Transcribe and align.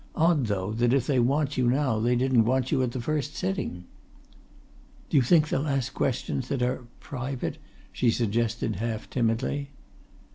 "Odd, 0.15 0.47
though, 0.47 0.71
that 0.71 0.93
if 0.93 1.05
they 1.05 1.19
want 1.19 1.57
you 1.59 1.69
now 1.69 1.99
they 1.99 2.15
didn't 2.15 2.43
want 2.45 2.71
you 2.71 2.81
at 2.81 2.91
the 2.91 2.99
first 2.99 3.35
sitting!" 3.35 3.83
"Do 5.11 5.17
you 5.17 5.21
think 5.21 5.49
they'll 5.49 5.67
ask 5.67 5.93
questions 5.93 6.47
that 6.47 6.63
are 6.63 6.87
private?" 6.99 7.59
she 7.93 8.09
suggested 8.09 8.77
half 8.77 9.07
timidly. 9.11 9.69